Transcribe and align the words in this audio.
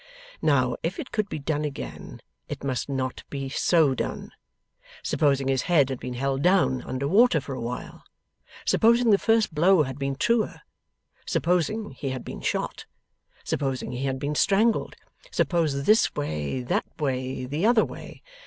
Now 0.41 0.77
if 0.81 0.97
it 0.97 1.11
could 1.11 1.29
be 1.29 1.37
done 1.37 1.63
again, 1.63 2.21
it 2.49 2.63
must 2.63 2.89
not 2.89 3.23
be 3.29 3.49
so 3.49 3.93
done. 3.93 4.31
Supposing 5.03 5.47
his 5.47 5.61
head 5.69 5.89
had 5.91 5.99
been 5.99 6.15
held 6.15 6.41
down 6.41 6.81
under 6.81 7.07
water 7.07 7.39
for 7.39 7.53
a 7.53 7.61
while. 7.61 8.03
Supposing 8.65 9.11
the 9.11 9.19
first 9.19 9.53
blow 9.53 9.83
had 9.83 9.99
been 9.99 10.15
truer. 10.15 10.61
Supposing 11.27 11.91
he 11.91 12.09
had 12.09 12.25
been 12.25 12.41
shot. 12.41 12.87
Supposing 13.43 13.91
he 13.91 14.05
had 14.05 14.17
been 14.17 14.33
strangled. 14.33 14.95
Suppose 15.29 15.83
this 15.85 16.15
way, 16.15 16.63
that 16.63 16.99
way, 16.99 17.45
the 17.45 17.67
other 17.67 17.85
way. 17.85 18.23